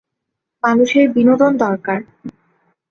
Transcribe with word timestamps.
মানুষের 0.63 1.05
বিনোদন 1.15 1.51
দরকার। 1.57 1.99